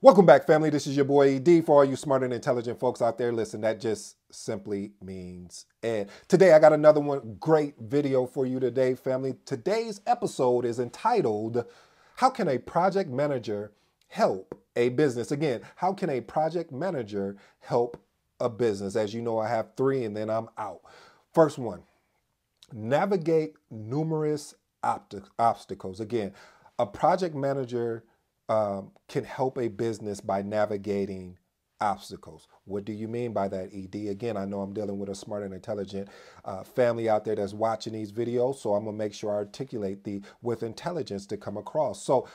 Welcome 0.00 0.26
back, 0.26 0.46
family. 0.46 0.70
This 0.70 0.86
is 0.86 0.94
your 0.94 1.06
boy 1.06 1.34
ED. 1.34 1.66
For 1.66 1.78
all 1.78 1.84
you 1.84 1.96
smart 1.96 2.22
and 2.22 2.32
intelligent 2.32 2.78
folks 2.78 3.02
out 3.02 3.18
there, 3.18 3.32
listen, 3.32 3.62
that 3.62 3.80
just 3.80 4.14
simply 4.30 4.92
means 5.02 5.66
Ed. 5.82 6.08
Today, 6.28 6.52
I 6.52 6.60
got 6.60 6.72
another 6.72 7.00
one 7.00 7.36
great 7.40 7.74
video 7.80 8.24
for 8.24 8.46
you 8.46 8.60
today, 8.60 8.94
family. 8.94 9.34
Today's 9.44 10.00
episode 10.06 10.64
is 10.64 10.78
entitled, 10.78 11.64
How 12.14 12.30
Can 12.30 12.46
a 12.46 12.58
Project 12.58 13.10
Manager 13.10 13.72
Help 14.06 14.62
a 14.76 14.90
Business? 14.90 15.32
Again, 15.32 15.62
how 15.74 15.92
can 15.94 16.10
a 16.10 16.20
project 16.20 16.70
manager 16.70 17.36
help 17.58 18.00
a 18.38 18.48
business? 18.48 18.94
As 18.94 19.12
you 19.12 19.20
know, 19.20 19.40
I 19.40 19.48
have 19.48 19.74
three 19.76 20.04
and 20.04 20.16
then 20.16 20.30
I'm 20.30 20.48
out. 20.56 20.82
First 21.34 21.58
one, 21.58 21.82
navigate 22.72 23.54
numerous 23.68 24.54
obstacles. 24.84 25.98
Again, 25.98 26.34
a 26.78 26.86
project 26.86 27.34
manager 27.34 28.04
um, 28.48 28.92
can 29.08 29.24
help 29.24 29.58
a 29.58 29.68
business 29.68 30.20
by 30.20 30.42
navigating 30.42 31.38
obstacles. 31.80 32.48
What 32.64 32.84
do 32.84 32.92
you 32.92 33.08
mean 33.08 33.32
by 33.32 33.48
that, 33.48 33.70
ED? 33.72 34.08
Again, 34.08 34.36
I 34.36 34.44
know 34.44 34.60
I'm 34.60 34.72
dealing 34.74 34.98
with 34.98 35.08
a 35.08 35.14
smart 35.14 35.42
and 35.42 35.54
intelligent 35.54 36.08
uh, 36.44 36.64
family 36.64 37.08
out 37.08 37.24
there 37.24 37.36
that's 37.36 37.52
watching 37.52 37.92
these 37.92 38.12
videos, 38.12 38.56
so 38.56 38.74
I'm 38.74 38.84
gonna 38.84 38.96
make 38.96 39.14
sure 39.14 39.30
I 39.30 39.36
articulate 39.36 40.04
the 40.04 40.22
with 40.42 40.62
intelligence 40.62 41.26
to 41.26 41.36
come 41.36 41.56
across. 41.56 42.02
So 42.02 42.28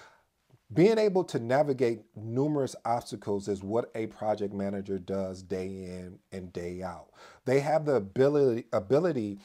being 0.73 0.98
able 0.98 1.23
to 1.26 1.40
navigate 1.40 2.02
numerous 2.16 2.76
obstacles 2.86 3.48
is 3.48 3.64
what 3.64 3.92
a 3.95 4.08
project 4.08 4.54
manager 4.54 4.98
does 4.98 5.44
day 5.44 5.68
in 5.68 6.20
and 6.32 6.52
day 6.54 6.82
out. 6.82 7.09
They 7.45 7.59
have 7.59 7.86
the 7.86 7.95
ability 7.95 8.66
ability 8.72 9.40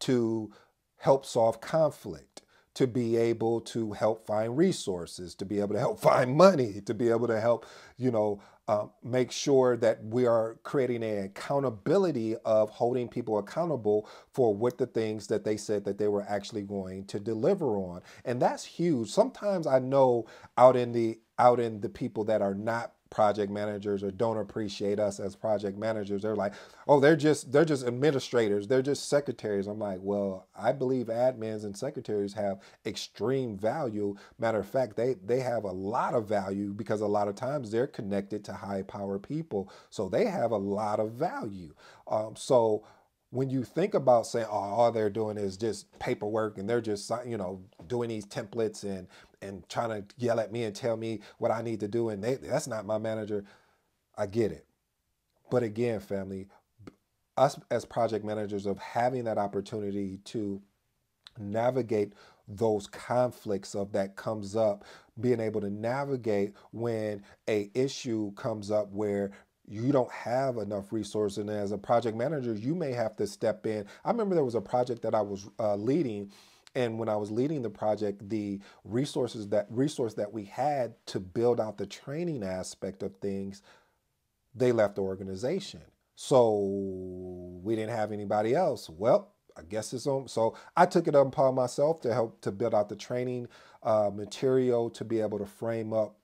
to 0.00 0.52
help 0.96 1.24
solve 1.24 1.60
conflict 1.60 2.42
to 2.78 2.86
be 2.86 3.16
able 3.16 3.60
to 3.60 3.90
help 3.90 4.24
find 4.24 4.56
resources, 4.56 5.34
to 5.34 5.44
be 5.44 5.58
able 5.58 5.74
to 5.74 5.80
help 5.80 5.98
find 6.12 6.36
money, 6.36 6.80
to 6.86 6.94
be 6.94 7.08
able 7.10 7.26
to 7.26 7.40
help, 7.40 7.66
you 7.96 8.12
know, 8.12 8.40
uh, 8.68 8.86
make 9.02 9.32
sure 9.32 9.76
that 9.76 10.04
we 10.04 10.26
are 10.28 10.60
creating 10.62 11.02
an 11.02 11.24
accountability 11.24 12.36
of 12.44 12.70
holding 12.70 13.08
people 13.08 13.38
accountable 13.38 14.08
for 14.32 14.54
what 14.54 14.78
the 14.78 14.86
things 14.86 15.26
that 15.26 15.42
they 15.42 15.56
said 15.56 15.84
that 15.84 15.98
they 15.98 16.06
were 16.06 16.24
actually 16.28 16.62
going 16.62 17.04
to 17.04 17.18
deliver 17.18 17.78
on. 17.78 18.00
And 18.24 18.40
that's 18.40 18.64
huge. 18.64 19.10
Sometimes 19.10 19.66
I 19.66 19.80
know 19.80 20.26
out 20.56 20.76
in 20.76 20.92
the 20.92 21.18
out 21.36 21.58
in 21.58 21.80
the 21.80 21.88
people 21.88 22.22
that 22.26 22.42
are 22.42 22.54
not 22.54 22.92
project 23.10 23.52
managers 23.52 24.02
or 24.02 24.10
don't 24.10 24.38
appreciate 24.38 24.98
us 25.00 25.20
as 25.20 25.36
project 25.36 25.78
managers 25.78 26.22
they're 26.22 26.36
like 26.36 26.54
oh 26.88 27.00
they're 27.00 27.16
just 27.16 27.52
they're 27.52 27.64
just 27.64 27.86
administrators 27.86 28.68
they're 28.68 28.82
just 28.82 29.08
secretaries. 29.08 29.66
I'm 29.66 29.78
like 29.78 30.00
well 30.02 30.48
i 30.56 30.72
believe 30.72 31.06
admins 31.06 31.64
and 31.64 31.76
secretaries 31.76 32.34
have 32.34 32.60
extreme 32.86 33.56
value. 33.58 34.16
Matter 34.38 34.60
of 34.60 34.68
fact 34.68 34.96
they 34.96 35.14
they 35.24 35.40
have 35.40 35.64
a 35.64 35.72
lot 35.72 36.14
of 36.14 36.26
value 36.28 36.72
because 36.72 37.00
a 37.00 37.06
lot 37.06 37.28
of 37.28 37.34
times 37.34 37.70
they're 37.70 37.86
connected 37.86 38.44
to 38.46 38.52
high 38.52 38.82
power 38.82 39.18
people. 39.18 39.70
So 39.90 40.08
they 40.08 40.26
have 40.26 40.52
a 40.52 40.56
lot 40.58 41.00
of 41.00 41.12
value. 41.12 41.74
Um, 42.08 42.36
so 42.36 42.84
when 43.30 43.50
you 43.50 43.64
think 43.64 43.94
about 43.94 44.26
saying, 44.26 44.46
oh, 44.50 44.56
all 44.56 44.92
they're 44.92 45.10
doing 45.10 45.36
is 45.36 45.56
just 45.56 45.86
paperwork 45.98 46.58
and 46.58 46.68
they're 46.68 46.80
just, 46.80 47.10
you 47.26 47.36
know, 47.36 47.60
doing 47.86 48.08
these 48.08 48.26
templates 48.26 48.84
and 48.84 49.06
and 49.40 49.68
trying 49.68 49.90
to 49.90 50.04
yell 50.16 50.40
at 50.40 50.50
me 50.52 50.64
and 50.64 50.74
tell 50.74 50.96
me 50.96 51.20
what 51.38 51.50
I 51.50 51.62
need 51.62 51.80
to 51.80 51.88
do, 51.88 52.08
and 52.08 52.22
they, 52.22 52.34
that's 52.36 52.66
not 52.66 52.86
my 52.86 52.98
manager, 52.98 53.44
I 54.16 54.26
get 54.26 54.50
it. 54.50 54.66
But 55.50 55.62
again, 55.62 56.00
family, 56.00 56.48
us 57.36 57.58
as 57.70 57.84
project 57.84 58.24
managers 58.24 58.66
of 58.66 58.78
having 58.78 59.24
that 59.24 59.38
opportunity 59.38 60.18
to 60.24 60.60
navigate 61.38 62.14
those 62.48 62.86
conflicts 62.86 63.74
of 63.74 63.92
that 63.92 64.16
comes 64.16 64.56
up 64.56 64.84
being 65.20 65.40
able 65.40 65.60
to 65.60 65.70
navigate 65.70 66.54
when 66.72 67.22
a 67.48 67.70
issue 67.74 68.32
comes 68.32 68.70
up 68.70 68.90
where 68.92 69.30
you 69.68 69.92
don't 69.92 70.10
have 70.10 70.56
enough 70.56 70.92
resources. 70.92 71.38
And 71.38 71.50
as 71.50 71.72
a 71.72 71.78
project 71.78 72.16
manager, 72.16 72.54
you 72.54 72.74
may 72.74 72.92
have 72.92 73.16
to 73.16 73.26
step 73.26 73.66
in. 73.66 73.84
I 74.04 74.10
remember 74.10 74.34
there 74.34 74.44
was 74.44 74.54
a 74.54 74.60
project 74.60 75.02
that 75.02 75.14
I 75.14 75.20
was 75.20 75.48
uh, 75.58 75.76
leading. 75.76 76.32
And 76.74 76.98
when 76.98 77.08
I 77.08 77.16
was 77.16 77.30
leading 77.30 77.62
the 77.62 77.70
project, 77.70 78.28
the 78.28 78.60
resources 78.84 79.48
that 79.48 79.66
resource 79.70 80.14
that 80.14 80.32
we 80.32 80.44
had 80.44 80.94
to 81.06 81.20
build 81.20 81.60
out 81.60 81.78
the 81.78 81.86
training 81.86 82.42
aspect 82.44 83.02
of 83.02 83.16
things, 83.16 83.62
they 84.54 84.72
left 84.72 84.96
the 84.96 85.02
organization. 85.02 85.80
So 86.14 87.60
we 87.62 87.76
didn't 87.76 87.94
have 87.94 88.12
anybody 88.12 88.54
else. 88.54 88.90
Well, 88.90 89.32
I 89.56 89.62
guess 89.62 89.92
it's 89.92 90.06
on. 90.06 90.28
So 90.28 90.56
I 90.76 90.86
took 90.86 91.08
it 91.08 91.14
upon 91.14 91.54
myself 91.54 92.00
to 92.02 92.12
help 92.12 92.40
to 92.42 92.52
build 92.52 92.74
out 92.74 92.88
the 92.88 92.96
training 92.96 93.48
uh, 93.82 94.10
material 94.14 94.90
to 94.90 95.04
be 95.04 95.20
able 95.20 95.38
to 95.38 95.46
frame 95.46 95.92
up 95.92 96.16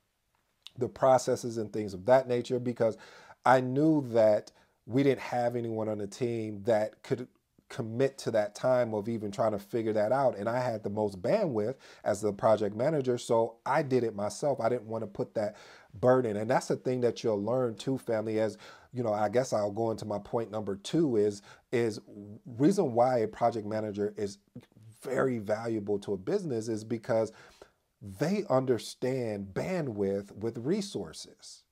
the 0.79 0.89
processes 0.89 1.59
and 1.59 1.73
things 1.73 1.95
of 1.95 2.07
that 2.07 2.29
nature 2.29 2.59
because 2.59 2.97
I 3.45 3.61
knew 3.61 4.07
that 4.13 4.53
we 4.87 5.03
didn't 5.03 5.21
have 5.21 5.57
anyone 5.57 5.89
on 5.89 5.99
the 5.99 6.07
team 6.07 6.63
that 6.65 7.03
could 7.03 7.29
commit 7.69 8.19
to 8.19 8.31
that 8.31 8.55
time 8.55 8.95
of 8.95 9.09
even 9.09 9.31
trying 9.31 9.53
to 9.53 9.59
figure 9.59 9.93
that 9.93 10.13
out. 10.13 10.37
And 10.39 10.49
I 10.49 10.61
had 10.61 10.83
the 10.85 10.91
most 10.91 11.21
bandwidth 11.21 11.77
as 12.05 12.21
the 12.21 12.33
project 12.33 12.77
manager. 12.77 13.19
So 13.19 13.57
I 13.67 13.83
did 13.83 14.05
it 14.05 14.15
myself. 14.15 14.61
I 14.61 14.69
didn't 14.69 14.87
want 14.87 15.03
to 15.03 15.09
put 15.09 15.35
that 15.35 15.57
burden. 15.95 16.37
And 16.37 16.51
that's 16.51 16.69
the 16.69 16.77
thing 16.77 17.01
that 17.03 17.25
you'll 17.25 17.43
learn 17.43 17.77
too, 17.77 17.99
family, 17.99 18.41
as 18.41 18.59
you 18.93 19.03
know, 19.03 19.13
I 19.13 19.29
guess 19.29 19.53
I'll 19.53 19.73
go 19.73 19.91
into 19.91 20.05
my 20.05 20.19
point 20.21 20.51
number 20.53 20.77
two 20.77 21.17
is 21.17 21.43
is 21.73 22.01
reason 22.47 22.93
why 22.95 23.19
a 23.19 23.29
project 23.29 23.67
manager 23.67 24.15
is 24.17 24.39
very 25.03 25.39
valuable 25.39 25.99
to 26.01 26.13
a 26.13 26.17
business 26.17 26.69
is 26.69 26.85
because 26.85 27.33
they 28.21 28.45
understand 28.51 29.49
bandwidth 29.55 30.33
with 30.37 30.59
resources. 30.59 31.64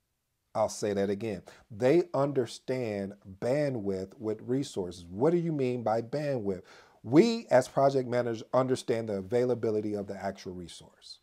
I'll 0.55 0.69
say 0.69 0.93
that 0.95 1.11
again. 1.11 1.43
They 1.71 2.05
understand 2.15 3.15
bandwidth 3.41 4.13
with 4.19 4.43
resources. 4.43 5.05
What 5.09 5.33
do 5.33 5.39
you 5.39 5.53
mean 5.53 5.83
by 5.83 6.03
bandwidth? 6.03 6.63
We, 7.03 7.47
as 7.51 7.69
project 7.69 8.09
managers, 8.09 8.45
understand 8.55 9.09
the 9.09 9.15
availability 9.15 9.95
of 9.95 10.07
the 10.07 10.23
actual 10.23 10.55
resource 10.55 11.19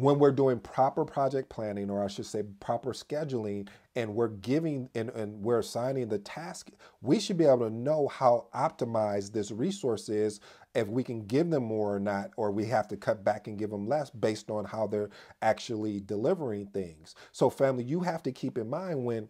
when 0.00 0.20
we're 0.20 0.30
doing 0.30 0.60
proper 0.60 1.04
project 1.04 1.48
planning, 1.48 1.90
or 1.90 2.04
I 2.04 2.06
should 2.06 2.26
say 2.26 2.44
proper 2.60 2.92
scheduling, 2.92 3.68
and 3.96 4.14
we're 4.14 4.28
giving 4.28 4.88
and, 4.94 5.10
and 5.10 5.42
we're 5.42 5.58
assigning 5.58 6.08
the 6.08 6.20
task, 6.20 6.70
we 7.00 7.18
should 7.18 7.36
be 7.36 7.46
able 7.46 7.68
to 7.68 7.70
know 7.70 8.06
how 8.06 8.46
optimized 8.54 9.32
this 9.32 9.50
resource 9.50 10.08
is 10.08 10.38
if 10.76 10.86
we 10.86 11.02
can 11.02 11.26
give 11.26 11.50
them 11.50 11.64
more 11.64 11.96
or 11.96 11.98
not, 11.98 12.30
or 12.36 12.52
we 12.52 12.64
have 12.66 12.86
to 12.88 12.96
cut 12.96 13.24
back 13.24 13.48
and 13.48 13.58
give 13.58 13.70
them 13.70 13.88
less 13.88 14.10
based 14.10 14.50
on 14.50 14.64
how 14.64 14.86
they're 14.86 15.10
actually 15.42 15.98
delivering 15.98 16.66
things. 16.66 17.16
So, 17.32 17.50
family, 17.50 17.82
you 17.82 18.00
have 18.00 18.22
to 18.22 18.32
keep 18.32 18.56
in 18.56 18.70
mind 18.70 19.04
when 19.04 19.28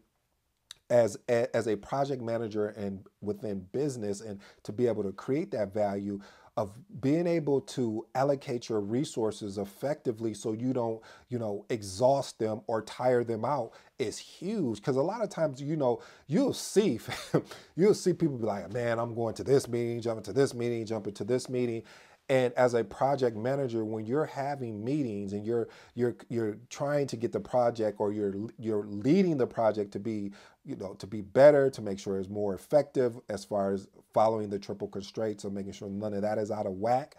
as 0.90 1.16
as 1.28 1.66
a 1.66 1.76
project 1.76 2.22
manager 2.22 2.68
and 2.68 3.06
within 3.20 3.60
business 3.72 4.20
and 4.20 4.40
to 4.62 4.72
be 4.72 4.86
able 4.86 5.02
to 5.02 5.12
create 5.12 5.50
that 5.50 5.72
value 5.72 6.18
of 6.58 6.72
being 7.00 7.28
able 7.28 7.60
to 7.60 8.04
allocate 8.16 8.68
your 8.68 8.80
resources 8.80 9.58
effectively 9.58 10.34
so 10.34 10.52
you 10.52 10.72
don't, 10.72 11.00
you 11.28 11.38
know, 11.38 11.64
exhaust 11.70 12.40
them 12.40 12.60
or 12.66 12.82
tire 12.82 13.22
them 13.22 13.44
out 13.44 13.70
is 14.00 14.18
huge. 14.18 14.78
Because 14.78 14.96
a 14.96 15.02
lot 15.02 15.22
of 15.22 15.30
times, 15.30 15.62
you 15.62 15.76
know, 15.76 16.02
you'll 16.26 16.52
see, 16.52 16.98
you'll 17.76 17.94
see 17.94 18.12
people 18.12 18.36
be 18.38 18.44
like, 18.44 18.72
man, 18.72 18.98
I'm 18.98 19.14
going 19.14 19.34
to 19.34 19.44
this 19.44 19.68
meeting, 19.68 20.00
jumping 20.00 20.24
to 20.24 20.32
this 20.32 20.52
meeting, 20.52 20.84
jumping 20.84 21.14
to 21.14 21.22
this 21.22 21.48
meeting. 21.48 21.84
And 22.28 22.52
as 22.54 22.74
a 22.74 22.82
project 22.82 23.36
manager, 23.36 23.84
when 23.84 24.04
you're 24.04 24.26
having 24.26 24.84
meetings 24.84 25.32
and 25.32 25.46
you're 25.46 25.68
you're 25.94 26.16
you're 26.28 26.58
trying 26.70 27.06
to 27.06 27.16
get 27.16 27.32
the 27.32 27.40
project 27.40 28.00
or 28.00 28.12
you're 28.12 28.34
you're 28.58 28.84
leading 28.84 29.38
the 29.38 29.46
project 29.46 29.92
to 29.92 30.00
be, 30.00 30.32
you 30.68 30.76
know, 30.76 30.92
to 30.94 31.06
be 31.06 31.22
better, 31.22 31.70
to 31.70 31.80
make 31.80 31.98
sure 31.98 32.18
it's 32.18 32.28
more 32.28 32.54
effective 32.54 33.18
as 33.30 33.44
far 33.44 33.72
as 33.72 33.88
following 34.12 34.50
the 34.50 34.58
triple 34.58 34.86
constraints 34.86 35.44
of 35.44 35.52
making 35.52 35.72
sure 35.72 35.88
none 35.88 36.12
of 36.12 36.22
that 36.22 36.36
is 36.36 36.50
out 36.50 36.66
of 36.66 36.72
whack. 36.72 37.16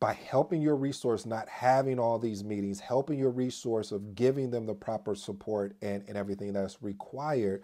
By 0.00 0.14
helping 0.14 0.62
your 0.62 0.76
resource 0.76 1.26
not 1.26 1.48
having 1.48 1.98
all 1.98 2.18
these 2.18 2.42
meetings, 2.42 2.80
helping 2.80 3.18
your 3.18 3.30
resource 3.30 3.92
of 3.92 4.14
giving 4.14 4.50
them 4.50 4.66
the 4.66 4.74
proper 4.74 5.14
support 5.14 5.76
and, 5.82 6.02
and 6.08 6.16
everything 6.16 6.54
that's 6.54 6.82
required, 6.82 7.62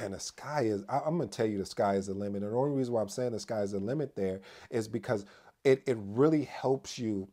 man, 0.00 0.12
the 0.12 0.20
sky 0.20 0.62
is, 0.62 0.82
I, 0.88 1.06
am 1.06 1.18
going 1.18 1.28
to 1.28 1.36
tell 1.36 1.46
you 1.46 1.58
the 1.58 1.66
sky 1.66 1.94
is 1.94 2.06
the 2.06 2.14
limit. 2.14 2.42
And 2.42 2.52
the 2.52 2.56
only 2.56 2.76
reason 2.76 2.94
why 2.94 3.02
I'm 3.02 3.08
saying 3.08 3.32
the 3.32 3.40
sky 3.40 3.60
is 3.60 3.72
the 3.72 3.78
limit 3.78 4.16
there 4.16 4.40
is 4.70 4.88
because 4.88 5.26
it, 5.64 5.82
it 5.86 5.98
really 6.00 6.44
helps 6.44 6.98
you 6.98 7.28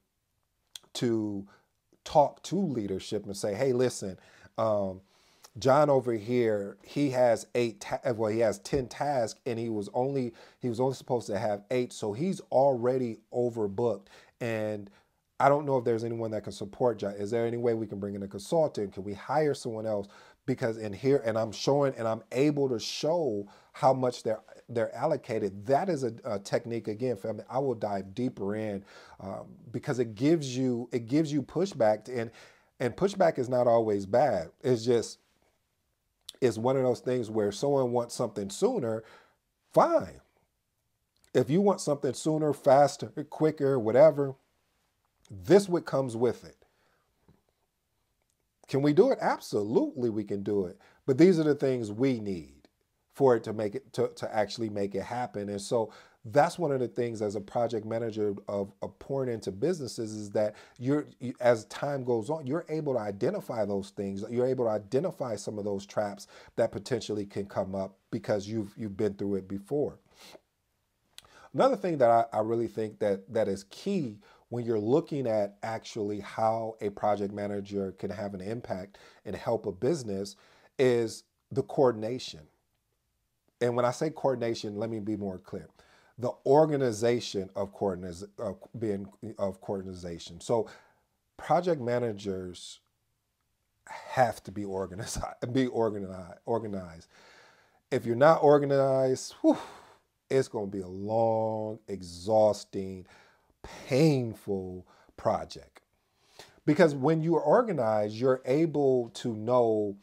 to 0.95 1.47
talk 2.03 2.41
to 2.43 2.55
leadership 2.55 3.25
and 3.25 3.35
say, 3.35 3.53
hey, 3.53 3.73
listen, 3.73 4.17
um, 4.57 5.01
John 5.59 5.89
over 5.89 6.13
here, 6.13 6.77
he 6.83 7.09
has 7.11 7.47
eight, 7.55 7.81
ta- 7.81 7.99
well, 8.15 8.31
he 8.31 8.39
has 8.39 8.59
10 8.59 8.87
tasks 8.87 9.39
and 9.45 9.57
he 9.57 9.69
was 9.69 9.89
only, 9.93 10.33
he 10.59 10.69
was 10.69 10.79
only 10.79 10.95
supposed 10.95 11.27
to 11.27 11.39
have 11.39 11.63
eight. 11.71 11.93
So 11.93 12.13
he's 12.13 12.41
already 12.51 13.19
overbooked. 13.33 14.07
And 14.39 14.89
I 15.39 15.49
don't 15.49 15.65
know 15.65 15.77
if 15.77 15.85
there's 15.85 16.03
anyone 16.03 16.31
that 16.31 16.43
can 16.43 16.51
support 16.51 16.99
John. 16.99 17.13
Is 17.13 17.31
there 17.31 17.45
any 17.45 17.57
way 17.57 17.73
we 17.73 17.87
can 17.87 17.99
bring 17.99 18.15
in 18.15 18.23
a 18.23 18.27
consultant? 18.27 18.93
Can 18.93 19.03
we 19.03 19.13
hire 19.13 19.53
someone 19.53 19.87
else? 19.87 20.07
because 20.47 20.77
in 20.77 20.93
here 20.93 21.21
and 21.25 21.37
I'm 21.37 21.51
showing 21.51 21.93
and 21.97 22.07
I'm 22.07 22.23
able 22.31 22.67
to 22.69 22.79
show 22.79 23.47
how 23.73 23.93
much 23.93 24.23
they're 24.23 24.41
they're 24.69 24.93
allocated. 24.95 25.65
That 25.67 25.89
is 25.89 26.03
a, 26.03 26.13
a 26.25 26.39
technique 26.39 26.87
again, 26.89 27.17
family. 27.17 27.43
I 27.49 27.59
will 27.59 27.75
dive 27.75 28.15
deeper 28.15 28.55
in 28.55 28.83
um, 29.19 29.47
because 29.71 29.99
it 29.99 30.15
gives 30.15 30.57
you 30.57 30.89
it 30.91 31.07
gives 31.07 31.31
you 31.31 31.43
pushback 31.43 32.09
and 32.09 32.31
and 32.79 32.95
pushback 32.95 33.39
is 33.39 33.49
not 33.49 33.67
always 33.67 34.05
bad. 34.05 34.49
It's 34.61 34.85
just 34.85 35.19
it's 36.41 36.57
one 36.57 36.77
of 36.77 36.83
those 36.83 36.99
things 36.99 37.29
where 37.29 37.51
someone 37.51 37.91
wants 37.91 38.15
something 38.15 38.49
sooner, 38.49 39.03
fine. 39.73 40.21
If 41.33 41.49
you 41.49 41.61
want 41.61 41.81
something 41.81 42.13
sooner, 42.13 42.53
faster, 42.53 43.07
quicker, 43.29 43.79
whatever, 43.79 44.35
this 45.29 45.67
what 45.67 45.85
comes 45.85 46.15
with 46.15 46.43
it. 46.45 46.55
Can 48.67 48.81
we 48.81 48.93
do 48.93 49.11
it? 49.11 49.17
Absolutely, 49.21 50.09
we 50.09 50.23
can 50.23 50.43
do 50.43 50.65
it. 50.65 50.77
But 51.05 51.17
these 51.17 51.39
are 51.39 51.43
the 51.43 51.55
things 51.55 51.91
we 51.91 52.19
need 52.19 52.67
for 53.13 53.35
it 53.35 53.43
to 53.45 53.53
make 53.53 53.75
it 53.75 53.93
to, 53.93 54.09
to 54.15 54.35
actually 54.35 54.69
make 54.69 54.93
it 54.93 55.03
happen. 55.03 55.49
And 55.49 55.61
so 55.61 55.91
that's 56.31 56.59
one 56.59 56.71
of 56.71 56.79
the 56.79 56.87
things 56.87 57.21
as 57.21 57.35
a 57.35 57.41
project 57.41 57.85
manager 57.85 58.35
of, 58.47 58.71
of 58.81 58.97
pouring 58.99 59.33
into 59.33 59.51
businesses 59.51 60.13
is 60.13 60.31
that 60.31 60.55
you're 60.79 61.07
you, 61.19 61.33
as 61.41 61.65
time 61.65 62.03
goes 62.03 62.29
on 62.29 62.47
you're 62.47 62.65
able 62.69 62.93
to 62.93 62.99
identify 62.99 63.65
those 63.65 63.91
things 63.91 64.23
you're 64.29 64.47
able 64.47 64.65
to 64.65 64.71
identify 64.71 65.35
some 65.35 65.59
of 65.59 65.65
those 65.65 65.85
traps 65.85 66.27
that 66.57 66.71
potentially 66.71 67.25
can 67.25 67.45
come 67.45 67.75
up 67.75 67.97
because 68.11 68.47
you've 68.47 68.73
you've 68.77 68.97
been 68.97 69.13
through 69.15 69.35
it 69.35 69.47
before 69.47 69.99
another 71.53 71.77
thing 71.77 71.99
that 71.99 72.09
I, 72.11 72.25
I 72.37 72.41
really 72.41 72.67
think 72.67 72.99
that 72.99 73.31
that 73.33 73.49
is 73.49 73.65
key 73.65 74.19
when 74.49 74.65
you're 74.65 74.79
looking 74.79 75.27
at 75.27 75.57
actually 75.63 76.21
how 76.21 76.75
a 76.81 76.89
project 76.91 77.33
manager 77.33 77.93
can 77.99 78.11
have 78.11 78.33
an 78.35 78.41
impact 78.41 78.99
and 79.25 79.35
help 79.35 79.65
a 79.67 79.73
business 79.73 80.37
is 80.79 81.23
the 81.51 81.63
coordination. 81.63 82.41
And 83.61 83.75
when 83.75 83.85
I 83.85 83.91
say 83.91 84.09
coordination, 84.11 84.77
let 84.77 84.89
me 84.89 84.99
be 84.99 85.17
more 85.17 85.39
clear. 85.39 85.69
The 86.17 86.31
organization 86.45 87.49
of 87.55 87.73
coordination, 87.73 88.29
of 88.39 88.57
being 88.77 89.07
of 89.37 89.61
coordination. 89.61 90.41
So 90.41 90.67
project 91.37 91.79
managers 91.81 92.79
have 94.09 94.43
to 94.43 94.51
be 94.51 94.65
organized, 94.65 95.19
be 95.53 95.67
organized, 95.67 96.39
organized. 96.45 97.07
If 97.91 98.05
you're 98.05 98.15
not 98.15 98.43
organized, 98.43 99.35
whew, 99.41 99.57
it's 100.29 100.47
going 100.47 100.69
to 100.69 100.77
be 100.77 100.83
a 100.83 100.87
long, 100.87 101.79
exhausting, 101.87 103.05
painful 103.87 104.85
project. 105.15 105.81
Because 106.65 106.93
when 106.93 107.21
you 107.21 107.35
are 107.37 107.41
organized, 107.41 108.15
you're 108.15 108.41
able 108.45 109.09
to 109.15 109.33
know 109.33 109.95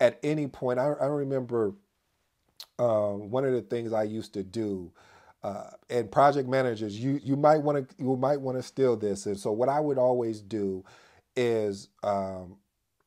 at 0.00 0.18
any 0.22 0.46
point. 0.46 0.78
I, 0.78 0.92
I 0.92 1.06
remember 1.06 1.74
um, 2.78 3.30
one 3.30 3.44
of 3.44 3.52
the 3.52 3.62
things 3.62 3.92
I 3.92 4.04
used 4.04 4.34
to 4.34 4.44
do. 4.44 4.92
Uh, 5.44 5.70
and 5.90 6.10
project 6.10 6.48
managers, 6.48 6.98
you 6.98 7.20
you 7.22 7.36
might 7.36 7.58
want 7.58 7.88
to 7.88 7.94
you 7.98 8.16
might 8.16 8.40
want 8.40 8.58
to 8.58 8.62
steal 8.62 8.96
this. 8.96 9.26
And 9.26 9.38
so 9.38 9.52
what 9.52 9.68
I 9.68 9.80
would 9.80 9.98
always 9.98 10.40
do 10.40 10.84
is 11.36 11.88
um, 12.04 12.56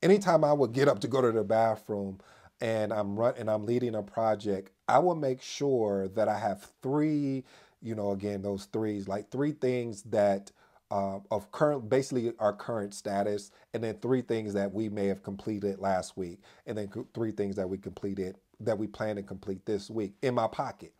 anytime 0.03 0.43
I 0.43 0.53
would 0.53 0.73
get 0.73 0.87
up 0.87 0.99
to 1.01 1.07
go 1.07 1.21
to 1.21 1.31
the 1.31 1.43
bathroom 1.43 2.19
and 2.61 2.93
I'm 2.93 3.15
run 3.17 3.35
and 3.37 3.49
I'm 3.49 3.65
leading 3.65 3.95
a 3.95 4.03
project, 4.03 4.71
I 4.87 4.99
will 4.99 5.15
make 5.15 5.41
sure 5.41 6.09
that 6.09 6.27
I 6.27 6.37
have 6.39 6.69
three 6.81 7.45
you 7.81 7.95
know, 7.95 8.11
again, 8.11 8.41
those 8.41 8.65
threes, 8.65 9.07
like 9.07 9.29
three 9.29 9.51
things 9.51 10.03
that 10.03 10.51
uh, 10.91 11.19
of 11.31 11.51
current, 11.51 11.89
basically 11.89 12.33
our 12.39 12.53
current 12.53 12.93
status, 12.93 13.51
and 13.73 13.83
then 13.83 13.95
three 14.01 14.21
things 14.21 14.53
that 14.53 14.73
we 14.73 14.89
may 14.89 15.07
have 15.07 15.23
completed 15.23 15.79
last 15.79 16.17
week, 16.17 16.39
and 16.65 16.77
then 16.77 16.89
three 17.13 17.31
things 17.31 17.55
that 17.55 17.69
we 17.69 17.77
completed 17.77 18.37
that 18.59 18.77
we 18.77 18.87
plan 18.87 19.17
to 19.17 19.23
complete 19.23 19.65
this 19.65 19.89
week 19.89 20.13
in 20.23 20.33
my 20.33 20.47
pocket 20.47 20.93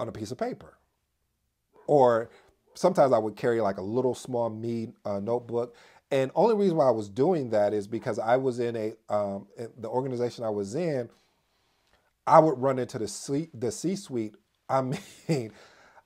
on 0.00 0.08
a 0.08 0.12
piece 0.12 0.30
of 0.30 0.38
paper. 0.38 0.78
Or 1.86 2.30
sometimes 2.74 3.12
I 3.12 3.18
would 3.18 3.36
carry 3.36 3.60
like 3.60 3.78
a 3.78 3.82
little 3.82 4.14
small 4.14 4.50
me 4.50 4.92
uh, 5.04 5.20
notebook. 5.20 5.76
And 6.10 6.32
only 6.34 6.56
reason 6.56 6.76
why 6.76 6.86
I 6.86 6.92
was 6.92 7.08
doing 7.08 7.50
that 7.50 7.72
is 7.72 7.86
because 7.86 8.18
I 8.18 8.36
was 8.36 8.58
in 8.58 8.76
a 8.76 8.94
um, 9.12 9.46
the 9.78 9.88
organization 9.88 10.44
I 10.44 10.50
was 10.50 10.74
in. 10.74 11.08
I 12.26 12.38
would 12.38 12.58
run 12.58 12.78
into 12.78 12.98
the 12.98 13.08
C 13.08 13.48
the 13.54 13.70
C 13.70 13.94
suite 13.96 14.34
I 14.70 14.82
mean, 15.28 15.52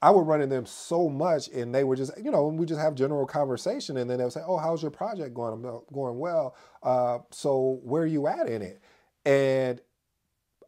I 0.02 0.10
would 0.10 0.26
run 0.26 0.40
into 0.40 0.54
them 0.54 0.66
so 0.66 1.08
much, 1.08 1.48
and 1.48 1.74
they 1.74 1.84
would 1.84 1.98
just, 1.98 2.12
you 2.22 2.30
know, 2.30 2.48
we 2.48 2.66
just 2.66 2.80
have 2.80 2.94
general 2.94 3.26
conversation, 3.26 3.96
and 3.96 4.10
then 4.10 4.18
they 4.18 4.24
would 4.24 4.32
say, 4.32 4.42
"Oh, 4.46 4.56
how's 4.56 4.82
your 4.82 4.90
project 4.90 5.34
going? 5.34 5.52
I'm 5.52 5.62
going 5.92 6.18
well. 6.18 6.56
Uh, 6.82 7.18
so 7.30 7.80
where 7.82 8.02
are 8.02 8.06
you 8.06 8.26
at 8.26 8.48
in 8.48 8.62
it?" 8.62 8.80
And 9.24 9.80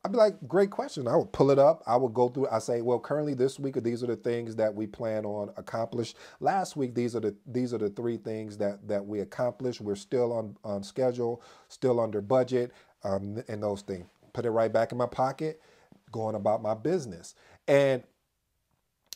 I'd 0.07 0.13
be 0.13 0.19
like, 0.19 0.37
"Great 0.47 0.71
question." 0.71 1.09
I 1.09 1.17
would 1.17 1.33
pull 1.33 1.51
it 1.51 1.59
up. 1.59 1.83
I 1.85 1.97
would 1.97 2.15
go 2.15 2.29
through. 2.29 2.47
I 2.49 2.61
say, 2.61 2.81
"Well, 2.81 3.01
currently 3.01 3.35
this 3.35 3.59
week, 3.59 3.75
these 3.83 4.05
are 4.05 4.07
the 4.07 4.15
things 4.15 4.55
that 4.55 4.73
we 4.73 4.87
plan 4.87 5.27
on 5.27 5.51
accomplish. 5.57 6.15
Last 6.39 6.77
week, 6.77 6.95
these 6.95 7.17
are 7.17 7.21
the 7.21 7.35
these 7.45 7.75
are 7.75 7.79
the 7.79 7.91
three 7.91 8.17
things 8.17 8.57
that 8.59 8.87
that 8.87 9.05
we 9.05 9.19
accomplished. 9.19 9.81
We're 9.81 9.97
still 9.97 10.33
on 10.33 10.57
on 10.63 10.85
schedule, 10.85 11.43
still 11.69 11.99
under 11.99 12.21
budget, 12.21 12.71
um, 13.03 13.43
and 13.49 13.61
those 13.61 13.83
things. 13.83 14.07
Put 14.33 14.47
it 14.47 14.51
right 14.51 14.73
back 14.73 14.93
in 14.93 14.99
my 14.99 15.07
pocket." 15.07 15.61
Going 16.13 16.37
about 16.37 16.63
my 16.63 16.75
business. 16.75 17.35
And 17.67 18.05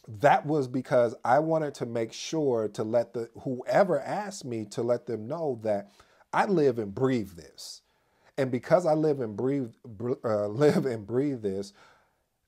that 0.09 0.45
was 0.45 0.67
because 0.67 1.15
I 1.25 1.39
wanted 1.39 1.75
to 1.77 1.87
make 1.87 2.13
sure 2.13 2.67
to 2.69 2.83
let 2.83 3.15
the 3.15 3.31
whoever 3.43 4.01
asked 4.01 4.45
me 4.45 4.65
to 4.67 4.83
let 4.83 5.07
them 5.07 5.29
know 5.29 5.61
that 5.63 5.93
I 6.33 6.47
live 6.47 6.81
and 6.81 6.93
breathe 6.93 7.37
this. 7.37 7.83
And 8.41 8.51
because 8.51 8.87
I 8.87 8.95
live 8.95 9.21
and 9.21 9.37
breathe 9.37 9.71
uh, 10.25 10.49
live 10.49 10.87
and 10.87 11.07
breathe 11.07 11.43
this, 11.43 11.75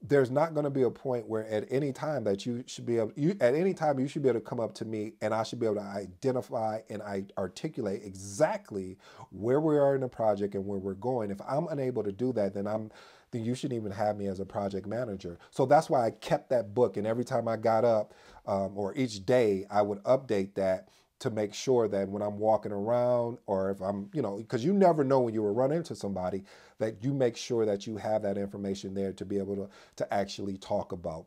there's 0.00 0.30
not 0.30 0.54
going 0.54 0.64
to 0.64 0.70
be 0.70 0.82
a 0.82 0.90
point 0.90 1.28
where 1.28 1.46
at 1.48 1.66
any 1.70 1.92
time 1.92 2.24
that 2.24 2.46
you 2.46 2.64
should 2.66 2.86
be 2.86 2.98
able 2.98 3.12
you 3.14 3.36
at 3.40 3.54
any 3.54 3.74
time 3.74 4.00
you 4.00 4.08
should 4.08 4.22
be 4.22 4.30
able 4.30 4.40
to 4.40 4.46
come 4.46 4.58
up 4.58 4.74
to 4.74 4.86
me 4.86 5.12
and 5.20 5.34
I 5.34 5.42
should 5.44 5.60
be 5.60 5.66
able 5.66 5.76
to 5.76 5.82
identify 5.82 6.80
and 6.90 7.02
I 7.02 7.24
articulate 7.38 8.02
exactly 8.04 8.96
where 9.30 9.60
we 9.60 9.76
are 9.76 9.94
in 9.94 10.00
the 10.00 10.08
project 10.08 10.54
and 10.54 10.66
where 10.66 10.78
we're 10.78 10.94
going. 10.94 11.30
If 11.30 11.40
I'm 11.46 11.68
unable 11.68 12.02
to 12.04 12.12
do 12.12 12.32
that, 12.32 12.54
then 12.54 12.66
I'm 12.66 12.90
then 13.32 13.44
you 13.44 13.54
shouldn't 13.54 13.78
even 13.78 13.92
have 13.92 14.16
me 14.16 14.28
as 14.28 14.40
a 14.40 14.46
project 14.46 14.86
manager. 14.86 15.38
So 15.50 15.66
that's 15.66 15.90
why 15.90 16.06
I 16.06 16.10
kept 16.10 16.50
that 16.50 16.74
book. 16.74 16.96
And 16.96 17.06
every 17.06 17.24
time 17.24 17.46
I 17.48 17.56
got 17.56 17.84
up 17.84 18.14
um, 18.46 18.76
or 18.76 18.94
each 18.96 19.26
day, 19.26 19.66
I 19.70 19.82
would 19.82 20.02
update 20.04 20.54
that 20.54 20.88
to 21.22 21.30
make 21.30 21.54
sure 21.54 21.88
that 21.88 22.08
when 22.08 22.22
I'm 22.22 22.38
walking 22.38 22.72
around 22.72 23.38
or 23.46 23.70
if 23.72 23.80
I'm, 23.82 24.10
you 24.14 24.22
know, 24.22 24.38
because 24.38 24.64
you 24.64 24.74
never 24.74 25.04
know 25.04 25.20
when 25.20 25.34
you 25.34 25.42
will 25.42 25.54
run 25.54 25.72
into 25.72 25.96
somebody, 25.96 26.44
that 26.80 27.04
you 27.04 27.14
make 27.14 27.36
sure 27.36 27.66
that 27.66 27.86
you 27.86 27.96
have 27.98 28.22
that 28.22 28.38
information 28.38 28.94
there 28.94 29.12
to 29.14 29.26
be 29.26 29.38
able 29.38 29.56
to, 29.56 29.70
to 29.96 30.14
actually 30.14 30.58
talk 30.58 30.92
about. 30.92 31.26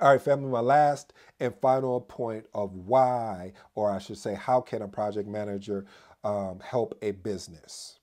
All 0.00 0.10
right, 0.12 0.22
family, 0.22 0.50
my 0.50 0.60
last 0.60 1.14
and 1.40 1.54
final 1.62 2.00
point 2.00 2.46
of 2.54 2.74
why, 2.74 3.52
or 3.76 3.90
I 3.90 3.98
should 3.98 4.18
say, 4.18 4.34
how 4.34 4.60
can 4.60 4.82
a 4.82 4.88
project 4.88 5.28
manager 5.28 5.86
um, 6.24 6.60
help 6.60 6.98
a 7.02 7.12
business? 7.12 7.98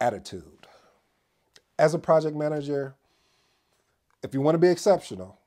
attitude. 0.00 0.66
As 1.78 1.94
a 1.94 1.98
project 1.98 2.36
manager, 2.36 2.94
if 4.22 4.34
you 4.34 4.40
want 4.40 4.54
to 4.54 4.58
be 4.58 4.68
exceptional, 4.68 5.38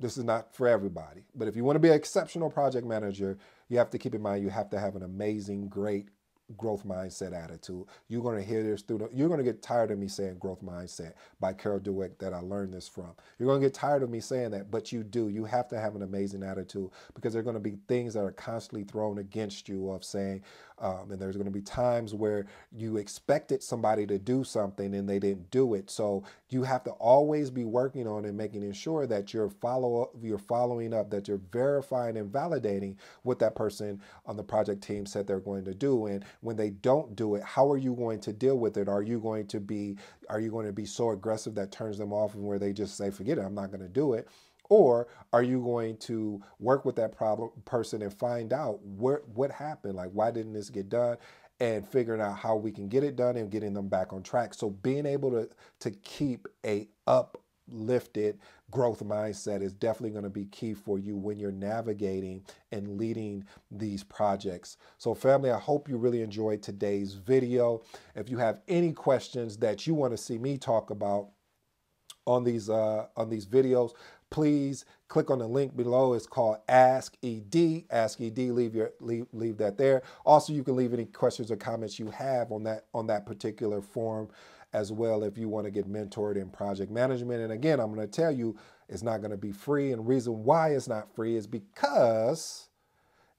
this 0.00 0.18
is 0.18 0.24
not 0.24 0.54
for 0.54 0.68
everybody, 0.68 1.22
but 1.34 1.48
if 1.48 1.56
you 1.56 1.64
want 1.64 1.76
to 1.76 1.80
be 1.80 1.88
an 1.88 1.94
exceptional 1.94 2.50
project 2.50 2.86
manager, 2.86 3.38
you 3.68 3.78
have 3.78 3.90
to 3.90 3.98
keep 3.98 4.14
in 4.14 4.22
mind 4.22 4.42
you 4.42 4.50
have 4.50 4.70
to 4.70 4.78
have 4.78 4.96
an 4.96 5.02
amazing, 5.02 5.68
great 5.68 6.08
growth 6.56 6.86
mindset 6.86 7.34
attitude. 7.34 7.84
You're 8.08 8.22
going 8.22 8.38
to 8.38 8.44
hear 8.44 8.62
this 8.62 8.82
through 8.82 8.98
the, 8.98 9.08
you're 9.12 9.28
going 9.28 9.38
to 9.38 9.44
get 9.44 9.62
tired 9.62 9.90
of 9.90 9.98
me 9.98 10.08
saying 10.08 10.38
growth 10.38 10.62
mindset 10.62 11.14
by 11.40 11.52
Carol 11.52 11.80
Dweck 11.80 12.18
that 12.18 12.32
I 12.32 12.38
learned 12.38 12.72
this 12.74 12.88
from. 12.88 13.12
You're 13.38 13.48
going 13.48 13.60
to 13.60 13.66
get 13.66 13.74
tired 13.74 14.02
of 14.02 14.10
me 14.10 14.20
saying 14.20 14.52
that, 14.52 14.70
but 14.70 14.92
you 14.92 15.02
do. 15.02 15.28
You 15.28 15.44
have 15.44 15.68
to 15.68 15.80
have 15.80 15.96
an 15.96 16.02
amazing 16.02 16.42
attitude 16.42 16.90
because 17.14 17.32
there 17.32 17.40
are 17.40 17.44
going 17.44 17.54
to 17.54 17.60
be 17.60 17.78
things 17.88 18.14
that 18.14 18.22
are 18.24 18.32
constantly 18.32 18.84
thrown 18.84 19.18
against 19.18 19.68
you 19.68 19.90
of 19.90 20.04
saying, 20.04 20.42
um, 20.78 21.10
and 21.10 21.20
there's 21.20 21.36
going 21.36 21.46
to 21.46 21.52
be 21.52 21.62
times 21.62 22.14
where 22.14 22.46
you 22.72 22.96
expected 22.98 23.62
somebody 23.62 24.06
to 24.06 24.18
do 24.18 24.44
something 24.44 24.94
and 24.94 25.08
they 25.08 25.18
didn't 25.18 25.50
do 25.50 25.74
it. 25.74 25.90
So 25.90 26.24
you 26.48 26.62
have 26.62 26.84
to 26.84 26.90
always 26.92 27.50
be 27.50 27.64
working 27.64 28.06
on 28.06 28.24
and 28.24 28.36
making 28.36 28.70
sure 28.72 29.06
that 29.06 29.34
you're 29.34 29.50
follow 29.50 30.02
up, 30.02 30.12
you're 30.22 30.38
following 30.38 30.94
up, 30.94 31.10
that 31.10 31.26
you're 31.26 31.40
verifying 31.50 32.16
and 32.16 32.30
validating 32.30 32.96
what 33.22 33.38
that 33.40 33.54
person 33.56 34.00
on 34.26 34.36
the 34.36 34.42
project 34.44 34.82
team 34.82 35.06
said 35.06 35.26
they're 35.26 35.40
going 35.40 35.64
to 35.64 35.74
do. 35.74 36.06
And 36.06 36.24
when 36.40 36.56
they 36.56 36.70
don't 36.70 37.16
do 37.16 37.34
it, 37.34 37.42
how 37.42 37.70
are 37.70 37.78
you 37.78 37.94
going 37.94 38.20
to 38.20 38.32
deal 38.32 38.58
with 38.58 38.76
it? 38.76 38.88
Are 38.88 39.02
you 39.02 39.18
going 39.18 39.46
to 39.48 39.60
be 39.60 39.96
are 40.28 40.40
you 40.40 40.50
going 40.50 40.66
to 40.66 40.72
be 40.72 40.86
so 40.86 41.10
aggressive 41.10 41.54
that 41.56 41.72
turns 41.72 41.98
them 41.98 42.12
off 42.12 42.34
and 42.34 42.44
where 42.44 42.58
they 42.58 42.72
just 42.72 42.96
say, 42.96 43.10
forget 43.10 43.38
it, 43.38 43.42
I'm 43.42 43.54
not 43.54 43.70
going 43.70 43.82
to 43.82 43.88
do 43.88 44.14
it? 44.14 44.28
Or 44.68 45.06
are 45.32 45.42
you 45.42 45.60
going 45.62 45.96
to 45.98 46.42
work 46.58 46.84
with 46.84 46.96
that 46.96 47.16
problem 47.16 47.50
person 47.64 48.02
and 48.02 48.12
find 48.12 48.52
out 48.52 48.80
where, 48.84 49.22
what 49.34 49.50
happened? 49.50 49.94
Like, 49.94 50.10
why 50.12 50.30
didn't 50.30 50.54
this 50.54 50.70
get 50.70 50.88
done? 50.88 51.18
And 51.58 51.88
figuring 51.88 52.20
out 52.20 52.36
how 52.36 52.56
we 52.56 52.70
can 52.70 52.86
get 52.88 53.02
it 53.02 53.16
done 53.16 53.36
and 53.36 53.50
getting 53.50 53.72
them 53.72 53.88
back 53.88 54.12
on 54.12 54.22
track. 54.22 54.52
So 54.52 54.70
being 54.70 55.06
able 55.06 55.30
to, 55.30 55.48
to 55.80 55.90
keep 55.90 56.46
a 56.66 56.86
uplifted 57.06 58.38
growth 58.70 59.02
mindset 59.02 59.62
is 59.62 59.72
definitely 59.72 60.10
going 60.10 60.24
to 60.24 60.30
be 60.30 60.44
key 60.46 60.74
for 60.74 60.98
you 60.98 61.16
when 61.16 61.38
you're 61.38 61.52
navigating 61.52 62.44
and 62.72 62.98
leading 62.98 63.44
these 63.70 64.04
projects. 64.04 64.76
So 64.98 65.14
family, 65.14 65.50
I 65.50 65.58
hope 65.58 65.88
you 65.88 65.96
really 65.96 66.20
enjoyed 66.20 66.62
today's 66.62 67.14
video. 67.14 67.82
If 68.14 68.28
you 68.28 68.38
have 68.38 68.60
any 68.68 68.92
questions 68.92 69.56
that 69.58 69.86
you 69.86 69.94
want 69.94 70.12
to 70.12 70.18
see 70.18 70.36
me 70.36 70.58
talk 70.58 70.90
about 70.90 71.30
on 72.26 72.42
these 72.42 72.68
uh, 72.68 73.06
on 73.16 73.30
these 73.30 73.46
videos, 73.46 73.92
please 74.30 74.84
click 75.08 75.30
on 75.30 75.38
the 75.38 75.46
link 75.46 75.76
below. 75.76 76.14
It's 76.14 76.26
called 76.26 76.58
Ask 76.68 77.16
ED. 77.22 77.84
Ask 77.90 78.20
ED. 78.20 78.38
Leave 78.38 78.74
your 78.74 78.92
leave 79.00 79.26
leave 79.32 79.56
that 79.58 79.78
there. 79.78 80.02
Also, 80.24 80.52
you 80.52 80.62
can 80.62 80.76
leave 80.76 80.92
any 80.92 81.06
questions 81.06 81.50
or 81.50 81.56
comments 81.56 81.98
you 81.98 82.10
have 82.10 82.52
on 82.52 82.64
that 82.64 82.86
on 82.94 83.06
that 83.08 83.26
particular 83.26 83.80
form 83.80 84.28
as 84.72 84.92
well 84.92 85.22
if 85.22 85.38
you 85.38 85.48
want 85.48 85.64
to 85.64 85.70
get 85.70 85.90
mentored 85.90 86.36
in 86.36 86.50
project 86.50 86.90
management. 86.90 87.40
And 87.40 87.52
again, 87.52 87.80
I'm 87.80 87.94
going 87.94 88.06
to 88.06 88.12
tell 88.12 88.32
you 88.32 88.56
it's 88.88 89.02
not 89.02 89.18
going 89.20 89.30
to 89.30 89.36
be 89.36 89.52
free. 89.52 89.92
And 89.92 90.06
reason 90.06 90.44
why 90.44 90.70
it's 90.70 90.88
not 90.88 91.14
free 91.14 91.36
is 91.36 91.46
because 91.46 92.68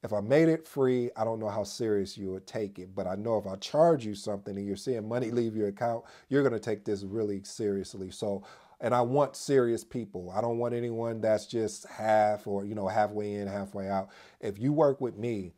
if 0.03 0.13
I 0.13 0.21
made 0.21 0.47
it 0.47 0.67
free, 0.67 1.09
I 1.15 1.23
don't 1.23 1.39
know 1.39 1.49
how 1.49 1.63
serious 1.63 2.17
you 2.17 2.31
would 2.31 2.47
take 2.47 2.79
it. 2.79 2.95
But 2.95 3.07
I 3.07 3.15
know 3.15 3.37
if 3.37 3.47
I 3.47 3.55
charge 3.57 4.05
you 4.05 4.15
something 4.15 4.55
and 4.55 4.65
you're 4.65 4.75
seeing 4.75 5.07
money 5.07 5.31
leave 5.31 5.55
your 5.55 5.67
account, 5.67 6.05
you're 6.29 6.43
going 6.43 6.53
to 6.53 6.59
take 6.59 6.85
this 6.85 7.03
really 7.03 7.43
seriously. 7.43 8.09
So 8.11 8.43
and 8.79 8.93
I 8.93 9.01
want 9.01 9.35
serious 9.35 9.83
people. 9.83 10.31
I 10.35 10.41
don't 10.41 10.57
want 10.57 10.73
anyone 10.73 11.21
that's 11.21 11.45
just 11.45 11.87
half 11.87 12.47
or 12.47 12.65
you 12.65 12.75
know 12.75 12.87
halfway 12.87 13.35
in, 13.35 13.47
halfway 13.47 13.89
out. 13.89 14.09
If 14.39 14.59
you 14.59 14.73
work 14.73 15.01
with 15.01 15.17
me, 15.17 15.53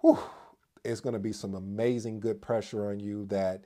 whew, 0.00 0.18
it's 0.84 1.00
going 1.00 1.14
to 1.14 1.18
be 1.20 1.32
some 1.32 1.54
amazing 1.54 2.20
good 2.20 2.40
pressure 2.40 2.90
on 2.90 3.00
you 3.00 3.26
that 3.26 3.64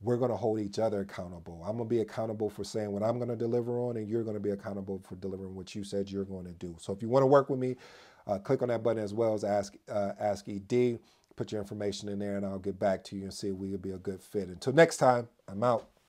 we're 0.00 0.16
going 0.16 0.30
to 0.30 0.36
hold 0.36 0.60
each 0.60 0.78
other 0.78 1.00
accountable. 1.00 1.62
I'm 1.64 1.76
going 1.76 1.88
to 1.88 1.94
be 1.94 2.00
accountable 2.00 2.48
for 2.50 2.62
saying 2.62 2.92
what 2.92 3.02
I'm 3.02 3.16
going 3.18 3.30
to 3.30 3.36
deliver 3.36 3.80
on, 3.80 3.96
and 3.96 4.08
you're 4.08 4.22
going 4.22 4.36
to 4.36 4.40
be 4.40 4.50
accountable 4.50 5.02
for 5.08 5.16
delivering 5.16 5.54
what 5.54 5.74
you 5.74 5.82
said 5.82 6.10
you're 6.10 6.24
going 6.24 6.44
to 6.46 6.52
do. 6.52 6.76
So 6.78 6.92
if 6.92 7.02
you 7.02 7.08
want 7.08 7.24
to 7.24 7.26
work 7.26 7.50
with 7.50 7.58
me, 7.58 7.76
uh, 8.26 8.38
click 8.38 8.62
on 8.62 8.68
that 8.68 8.82
button 8.82 9.02
as 9.02 9.14
well 9.14 9.34
as 9.34 9.42
Ask 9.42 9.76
uh, 9.90 10.12
Ask 10.20 10.48
ED. 10.48 11.00
Put 11.34 11.52
your 11.52 11.60
information 11.60 12.08
in 12.08 12.18
there, 12.18 12.36
and 12.36 12.46
I'll 12.46 12.58
get 12.58 12.78
back 12.78 13.02
to 13.04 13.16
you 13.16 13.22
and 13.22 13.32
see 13.32 13.48
if 13.48 13.54
we 13.54 13.70
will 13.70 13.78
be 13.78 13.92
a 13.92 13.98
good 13.98 14.22
fit. 14.22 14.48
Until 14.48 14.72
next 14.72 14.98
time, 14.98 15.28
I'm 15.48 15.62
out. 15.64 15.88